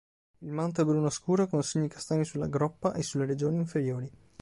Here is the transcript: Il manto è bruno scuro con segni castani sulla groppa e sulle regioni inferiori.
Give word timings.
Il 0.39 0.49
manto 0.49 0.81
è 0.81 0.83
bruno 0.83 1.11
scuro 1.11 1.45
con 1.45 1.61
segni 1.61 1.87
castani 1.87 2.25
sulla 2.25 2.47
groppa 2.47 2.93
e 2.95 3.03
sulle 3.03 3.27
regioni 3.27 3.57
inferiori. 3.57 4.11